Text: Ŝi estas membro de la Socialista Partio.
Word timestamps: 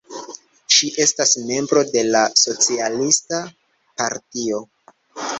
Ŝi 0.75 0.87
estas 1.03 1.33
membro 1.49 1.83
de 1.89 2.01
la 2.15 2.21
Socialista 2.43 3.41
Partio. 4.03 4.63